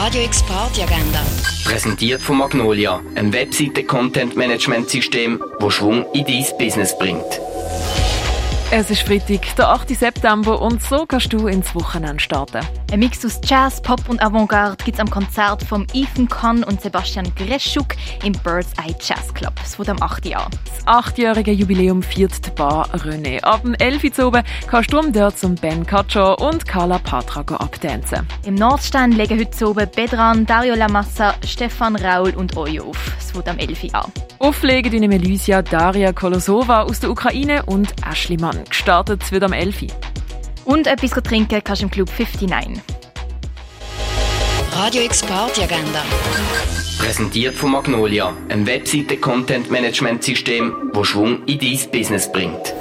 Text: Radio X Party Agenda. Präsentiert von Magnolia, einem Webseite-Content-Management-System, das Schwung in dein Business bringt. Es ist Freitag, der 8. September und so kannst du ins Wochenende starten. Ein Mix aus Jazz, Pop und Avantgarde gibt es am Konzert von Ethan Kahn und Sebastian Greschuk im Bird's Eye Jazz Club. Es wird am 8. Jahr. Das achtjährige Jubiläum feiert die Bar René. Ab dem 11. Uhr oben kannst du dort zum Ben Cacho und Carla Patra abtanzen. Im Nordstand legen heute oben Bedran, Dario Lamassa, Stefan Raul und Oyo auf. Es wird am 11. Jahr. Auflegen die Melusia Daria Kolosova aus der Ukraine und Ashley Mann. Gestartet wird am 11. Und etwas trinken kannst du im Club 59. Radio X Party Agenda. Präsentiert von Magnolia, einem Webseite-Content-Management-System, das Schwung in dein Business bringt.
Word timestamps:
Radio 0.00 0.22
X 0.22 0.44
Party 0.44 0.82
Agenda. 0.82 1.26
Präsentiert 1.64 2.22
von 2.22 2.38
Magnolia, 2.38 3.02
einem 3.16 3.32
Webseite-Content-Management-System, 3.32 5.42
das 5.58 5.74
Schwung 5.74 6.06
in 6.12 6.24
dein 6.24 6.44
Business 6.56 6.96
bringt. 6.96 7.40
Es 8.70 8.90
ist 8.90 9.00
Freitag, 9.00 9.56
der 9.56 9.70
8. 9.70 9.88
September 9.88 10.60
und 10.60 10.82
so 10.82 11.06
kannst 11.06 11.32
du 11.32 11.46
ins 11.46 11.74
Wochenende 11.74 12.22
starten. 12.22 12.60
Ein 12.92 12.98
Mix 12.98 13.24
aus 13.24 13.40
Jazz, 13.42 13.80
Pop 13.80 14.10
und 14.10 14.22
Avantgarde 14.22 14.76
gibt 14.84 14.98
es 14.98 15.00
am 15.00 15.08
Konzert 15.08 15.62
von 15.62 15.86
Ethan 15.94 16.28
Kahn 16.28 16.64
und 16.64 16.82
Sebastian 16.82 17.32
Greschuk 17.34 17.96
im 18.22 18.32
Bird's 18.32 18.72
Eye 18.76 18.94
Jazz 19.00 19.32
Club. 19.32 19.54
Es 19.64 19.78
wird 19.78 19.88
am 19.88 20.02
8. 20.02 20.26
Jahr. 20.26 20.50
Das 20.66 20.86
achtjährige 20.86 21.50
Jubiläum 21.52 22.02
feiert 22.02 22.44
die 22.44 22.50
Bar 22.50 22.86
René. 22.94 23.40
Ab 23.42 23.62
dem 23.62 23.72
11. 23.72 24.18
Uhr 24.18 24.26
oben 24.26 24.42
kannst 24.66 24.92
du 24.92 25.00
dort 25.12 25.38
zum 25.38 25.54
Ben 25.54 25.86
Cacho 25.86 26.34
und 26.34 26.68
Carla 26.68 26.98
Patra 26.98 27.40
abtanzen. 27.56 28.28
Im 28.44 28.54
Nordstand 28.54 29.16
legen 29.16 29.40
heute 29.40 29.66
oben 29.66 29.88
Bedran, 29.96 30.44
Dario 30.44 30.74
Lamassa, 30.74 31.34
Stefan 31.42 31.96
Raul 31.96 32.34
und 32.36 32.54
Oyo 32.58 32.90
auf. 32.90 33.16
Es 33.18 33.34
wird 33.34 33.48
am 33.48 33.56
11. 33.56 33.84
Jahr. 33.84 34.12
Auflegen 34.40 34.92
die 34.92 35.08
Melusia 35.08 35.62
Daria 35.62 36.12
Kolosova 36.12 36.82
aus 36.82 37.00
der 37.00 37.10
Ukraine 37.10 37.64
und 37.66 37.92
Ashley 38.08 38.36
Mann. 38.36 38.57
Gestartet 38.68 39.30
wird 39.32 39.42
am 39.42 39.52
11. 39.52 39.86
Und 40.64 40.86
etwas 40.86 41.10
trinken 41.22 41.60
kannst 41.62 41.82
du 41.82 41.86
im 41.86 41.90
Club 41.90 42.08
59. 42.18 42.82
Radio 44.72 45.02
X 45.02 45.22
Party 45.22 45.62
Agenda. 45.62 46.04
Präsentiert 46.98 47.54
von 47.54 47.72
Magnolia, 47.72 48.34
einem 48.48 48.66
Webseite-Content-Management-System, 48.66 50.90
das 50.92 51.06
Schwung 51.06 51.44
in 51.46 51.58
dein 51.58 51.78
Business 51.90 52.30
bringt. 52.30 52.74